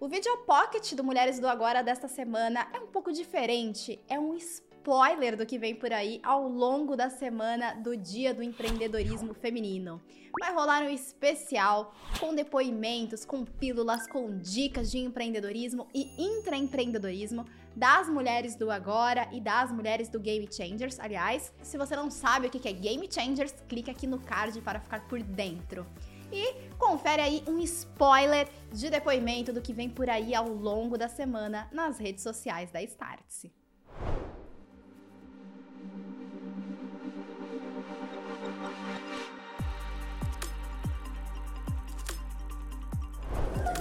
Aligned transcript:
O 0.00 0.08
vídeo 0.08 0.34
pocket 0.46 0.94
do 0.94 1.04
Mulheres 1.04 1.38
do 1.38 1.46
Agora 1.46 1.82
desta 1.82 2.08
semana 2.08 2.66
é 2.72 2.80
um 2.80 2.86
pouco 2.86 3.12
diferente, 3.12 4.00
é 4.08 4.18
um 4.18 4.34
spoiler 4.34 5.36
do 5.36 5.44
que 5.44 5.58
vem 5.58 5.74
por 5.74 5.92
aí 5.92 6.22
ao 6.22 6.48
longo 6.48 6.96
da 6.96 7.10
semana 7.10 7.74
do 7.74 7.94
Dia 7.94 8.32
do 8.32 8.42
Empreendedorismo 8.42 9.34
Feminino. 9.34 10.00
Vai 10.40 10.54
rolar 10.54 10.84
um 10.84 10.88
especial 10.88 11.94
com 12.18 12.34
depoimentos, 12.34 13.26
com 13.26 13.44
pílulas, 13.44 14.06
com 14.06 14.38
dicas 14.38 14.90
de 14.90 14.96
empreendedorismo 14.96 15.86
e 15.92 16.10
intraempreendedorismo 16.16 17.44
das 17.76 18.08
mulheres 18.08 18.56
do 18.56 18.70
agora 18.70 19.28
e 19.30 19.38
das 19.38 19.70
mulheres 19.70 20.08
do 20.08 20.18
Game 20.18 20.48
Changers. 20.50 20.98
Aliás, 20.98 21.52
se 21.60 21.76
você 21.76 21.94
não 21.94 22.10
sabe 22.10 22.46
o 22.46 22.50
que 22.50 22.66
é 22.66 22.72
Game 22.72 23.06
Changers, 23.12 23.54
clique 23.68 23.90
aqui 23.90 24.06
no 24.06 24.18
card 24.18 24.62
para 24.62 24.80
ficar 24.80 25.06
por 25.08 25.22
dentro. 25.22 25.86
E 26.32 26.70
confere 26.78 27.20
aí 27.20 27.44
um 27.46 27.58
spoiler 27.60 28.48
de 28.72 28.88
depoimento 28.88 29.52
do 29.52 29.60
que 29.60 29.72
vem 29.72 29.88
por 29.88 30.08
aí 30.08 30.34
ao 30.34 30.48
longo 30.48 30.96
da 30.96 31.08
semana 31.08 31.68
nas 31.72 31.98
redes 31.98 32.22
sociais 32.22 32.70
da 32.70 32.80
Startse. 32.82 33.52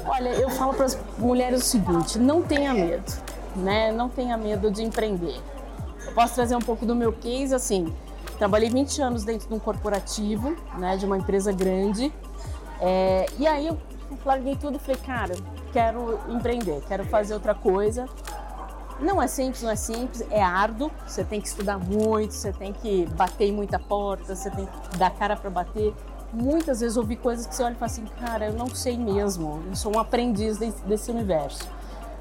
Olha, 0.06 0.30
eu 0.30 0.50
falo 0.50 0.74
para 0.74 0.86
as 0.86 1.00
mulheres 1.18 1.62
o 1.62 1.66
seguinte: 1.66 2.18
não 2.18 2.42
tenha 2.42 2.74
medo, 2.74 3.12
né? 3.56 3.92
Não 3.92 4.10
tenha 4.10 4.36
medo 4.38 4.72
de 4.72 4.84
empreender. 4.84 5.40
Eu 6.06 6.14
posso 6.14 6.34
trazer 6.34 6.56
um 6.56 6.62
pouco 6.62 6.86
do 6.86 6.96
meu 6.96 7.14
case, 7.14 7.54
assim. 7.54 7.94
Trabalhei 8.40 8.70
20 8.70 9.02
anos 9.02 9.24
dentro 9.24 9.48
de 9.48 9.54
um 9.54 9.60
corporativo, 9.60 10.56
né, 10.78 10.98
de 10.98 11.06
uma 11.06 11.18
empresa 11.18 11.52
grande. 11.52 12.12
É, 12.82 13.28
e 13.38 13.46
aí 13.46 13.68
eu 13.68 13.78
larguei 14.26 14.56
tudo 14.56 14.78
e 14.78 14.80
falei, 14.80 15.00
cara, 15.02 15.36
quero 15.72 16.20
empreender, 16.30 16.82
quero 16.88 17.06
fazer 17.06 17.36
outra 17.36 17.54
coisa. 17.54 18.08
Não 19.00 19.22
é 19.22 19.28
simples, 19.28 19.62
não 19.62 19.70
é 19.70 19.76
simples, 19.76 20.26
é 20.32 20.42
árduo. 20.42 20.90
Você 21.06 21.24
tem 21.24 21.40
que 21.40 21.48
estudar 21.48 21.78
muito, 21.78 22.34
você 22.34 22.52
tem 22.52 22.74
que 22.74 23.06
bater 23.16 23.46
em 23.46 23.52
muita 23.52 23.78
porta, 23.78 24.36
você 24.36 24.50
tem 24.50 24.66
que 24.66 24.98
dar 24.98 25.12
cara 25.12 25.36
para 25.36 25.50
bater 25.52 25.94
muitas 26.32 26.82
vezes 26.82 26.98
ouvi 26.98 27.16
coisas 27.16 27.48
que 27.48 27.56
você 27.56 27.64
olha 27.64 27.74
e 27.74 27.76
fala 27.76 27.92
assim, 27.92 28.06
cara, 28.06 28.46
eu 28.48 28.54
não 28.54 28.68
sei 28.68 28.98
mesmo, 28.98 29.64
eu 29.68 29.76
sou 29.76 29.96
um 29.96 30.00
aprendiz 30.00 30.58
desse, 30.58 30.82
desse 30.84 31.12
universo. 31.12 31.68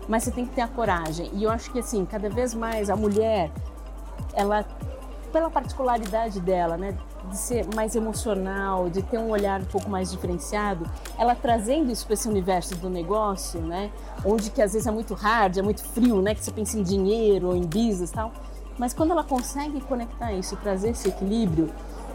Mas 0.08 0.24
você 0.24 0.30
tem 0.30 0.46
que 0.46 0.54
ter 0.54 0.62
a 0.62 0.68
coragem. 0.68 1.30
E 1.34 1.44
eu 1.44 1.50
acho 1.50 1.70
que 1.70 1.80
assim, 1.80 2.04
cada 2.06 2.30
vez 2.30 2.54
mais 2.54 2.88
a 2.88 2.96
mulher, 2.96 3.50
ela, 4.32 4.64
pela 5.28 5.50
particularidade 5.50 6.40
dela, 6.40 6.76
né, 6.76 6.96
de 7.28 7.36
ser 7.36 7.66
mais 7.74 7.94
emocional, 7.94 8.88
de 8.88 9.02
ter 9.02 9.18
um 9.18 9.30
olhar 9.30 9.60
um 9.60 9.66
pouco 9.66 9.88
mais 9.90 10.10
diferenciado, 10.10 10.84
ela 11.18 11.34
trazendo 11.34 11.90
isso 11.90 12.04
para 12.04 12.14
esse 12.14 12.28
universo 12.28 12.74
do 12.76 12.88
negócio, 12.88 13.60
né, 13.60 13.90
onde 14.24 14.50
que 14.50 14.62
às 14.62 14.72
vezes 14.72 14.86
é 14.86 14.90
muito 14.90 15.14
hard, 15.14 15.58
é 15.58 15.62
muito 15.62 15.84
frio, 15.84 16.20
né, 16.22 16.34
que 16.34 16.44
você 16.44 16.50
pensa 16.50 16.78
em 16.78 16.82
dinheiro 16.82 17.48
ou 17.48 17.56
em 17.56 17.62
business 17.62 18.10
tal. 18.10 18.32
Mas 18.78 18.94
quando 18.94 19.10
ela 19.10 19.24
consegue 19.24 19.80
conectar 19.80 20.32
isso 20.32 20.56
trazer 20.56 20.90
esse 20.90 21.08
equilíbrio, 21.08 21.68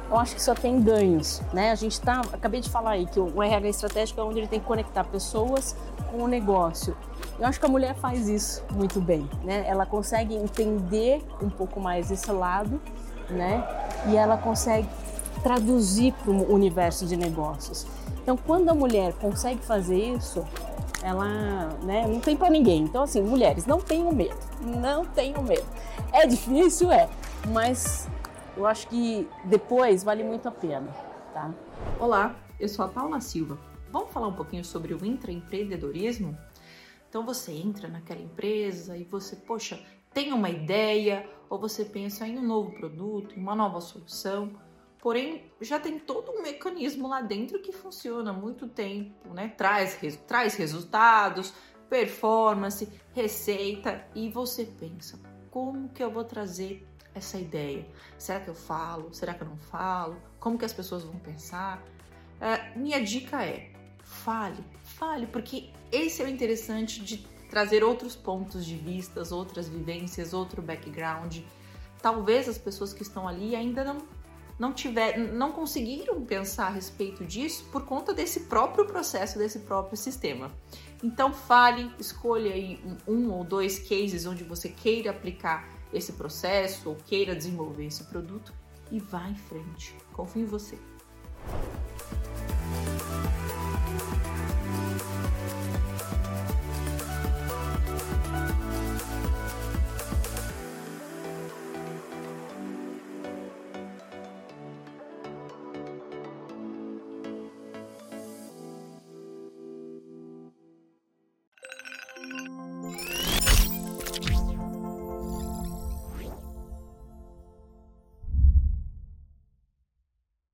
eu 0.09 0.19
acho 0.19 0.35
que 0.35 0.41
só 0.41 0.53
tem 0.53 0.79
ganhos, 0.81 1.41
né? 1.51 1.71
A 1.71 1.75
gente 1.75 1.99
tá, 1.99 2.21
acabei 2.31 2.61
de 2.61 2.69
falar 2.69 2.91
aí 2.91 3.05
que 3.05 3.19
o 3.19 3.41
RH 3.41 3.67
estratégico 3.67 4.21
é 4.21 4.23
onde 4.23 4.39
ele 4.39 4.47
tem 4.47 4.59
que 4.59 4.65
conectar 4.65 5.03
pessoas 5.03 5.75
com 6.11 6.23
o 6.23 6.27
negócio. 6.27 6.95
Eu 7.39 7.47
acho 7.47 7.59
que 7.59 7.65
a 7.65 7.69
mulher 7.69 7.95
faz 7.95 8.27
isso 8.27 8.63
muito 8.71 9.01
bem, 9.01 9.27
né? 9.43 9.63
Ela 9.67 9.85
consegue 9.85 10.35
entender 10.35 11.23
um 11.41 11.49
pouco 11.49 11.79
mais 11.79 12.11
esse 12.11 12.31
lado, 12.31 12.79
né? 13.29 13.63
E 14.07 14.15
ela 14.15 14.37
consegue 14.37 14.87
traduzir 15.41 16.13
para 16.13 16.31
o 16.31 16.53
universo 16.53 17.05
de 17.05 17.17
negócios. 17.17 17.85
Então, 18.21 18.37
quando 18.37 18.69
a 18.69 18.73
mulher 18.73 19.13
consegue 19.13 19.61
fazer 19.65 19.97
isso, 19.97 20.45
ela 21.01 21.67
né, 21.83 22.07
não 22.07 22.19
tem 22.19 22.37
para 22.37 22.49
ninguém. 22.49 22.83
Então, 22.83 23.03
assim, 23.03 23.21
mulheres, 23.21 23.65
não 23.65 23.81
tenham 23.81 24.11
medo, 24.11 24.37
não 24.61 25.05
tenham 25.05 25.43
medo. 25.43 25.65
É 26.11 26.25
difícil, 26.25 26.91
é, 26.91 27.09
mas 27.49 28.07
eu 28.55 28.65
acho 28.65 28.87
que 28.87 29.27
depois 29.43 30.03
vale 30.03 30.23
muito 30.23 30.47
a 30.47 30.51
pena, 30.51 30.87
tá? 31.33 31.51
Olá, 31.99 32.35
eu 32.59 32.69
sou 32.69 32.85
a 32.85 32.87
Paula 32.87 33.19
Silva. 33.19 33.57
Vamos 33.91 34.11
falar 34.11 34.27
um 34.27 34.33
pouquinho 34.33 34.63
sobre 34.63 34.93
o 34.93 35.05
intraempreendedorismo? 35.05 36.37
Então 37.13 37.23
você 37.23 37.51
entra 37.51 37.87
naquela 37.87 38.19
empresa 38.19 38.97
e 38.97 39.03
você, 39.03 39.35
poxa, 39.35 39.79
tem 40.11 40.33
uma 40.33 40.49
ideia 40.49 41.29
ou 41.47 41.59
você 41.59 41.85
pensa 41.85 42.27
em 42.27 42.39
um 42.39 42.41
novo 42.41 42.71
produto, 42.71 43.37
em 43.37 43.39
uma 43.39 43.53
nova 43.53 43.79
solução, 43.81 44.59
porém 44.97 45.43
já 45.61 45.79
tem 45.79 45.99
todo 45.99 46.31
um 46.31 46.41
mecanismo 46.41 47.07
lá 47.07 47.21
dentro 47.21 47.61
que 47.61 47.71
funciona 47.71 48.31
há 48.31 48.33
muito 48.33 48.67
tempo, 48.67 49.31
né? 49.31 49.49
Traz, 49.49 49.93
res, 49.93 50.15
traz 50.25 50.55
resultados, 50.55 51.53
performance, 51.87 52.91
receita 53.13 54.07
e 54.15 54.31
você 54.31 54.65
pensa, 54.65 55.19
como 55.51 55.89
que 55.89 56.03
eu 56.03 56.09
vou 56.09 56.23
trazer 56.23 56.83
essa 57.13 57.37
ideia? 57.37 57.87
Será 58.17 58.39
que 58.39 58.49
eu 58.49 58.55
falo? 58.55 59.13
Será 59.13 59.35
que 59.35 59.43
eu 59.43 59.47
não 59.49 59.59
falo? 59.59 60.19
Como 60.39 60.57
que 60.57 60.65
as 60.65 60.73
pessoas 60.73 61.03
vão 61.03 61.19
pensar? 61.19 61.79
É, 62.41 62.75
minha 62.75 62.99
dica 63.03 63.45
é 63.45 63.71
fale, 64.03 64.63
fale, 65.03 65.27
porque 65.27 65.69
esse 65.91 66.21
é 66.21 66.25
o 66.25 66.29
interessante 66.29 67.01
de 67.01 67.17
trazer 67.49 67.83
outros 67.83 68.15
pontos 68.15 68.65
de 68.65 68.75
vistas, 68.75 69.33
outras 69.33 69.67
vivências, 69.67 70.33
outro 70.33 70.61
background. 70.61 71.39
Talvez 72.01 72.47
as 72.47 72.57
pessoas 72.57 72.93
que 72.93 73.03
estão 73.03 73.27
ali 73.27 73.53
ainda 73.55 73.83
não 73.83 73.97
não 74.59 74.71
tiver, 74.71 75.17
não 75.17 75.51
conseguiram 75.51 76.23
pensar 76.23 76.67
a 76.67 76.69
respeito 76.69 77.25
disso 77.25 77.65
por 77.71 77.85
conta 77.85 78.13
desse 78.13 78.41
próprio 78.41 78.85
processo, 78.85 79.39
desse 79.39 79.59
próprio 79.59 79.97
sistema. 79.97 80.51
Então 81.03 81.33
fale, 81.33 81.91
escolha 81.99 82.53
aí 82.53 82.79
um, 83.07 83.31
ou 83.31 83.43
dois 83.43 83.79
cases 83.79 84.27
onde 84.27 84.43
você 84.43 84.69
queira 84.69 85.09
aplicar 85.09 85.67
esse 85.91 86.13
processo 86.13 86.89
ou 86.89 86.95
queira 86.95 87.35
desenvolver 87.35 87.87
esse 87.87 88.03
produto 88.05 88.53
e 88.91 88.99
vá 88.99 89.27
em 89.27 89.35
frente. 89.35 89.95
Confio 90.13 90.43
em 90.43 90.45
você. 90.45 90.77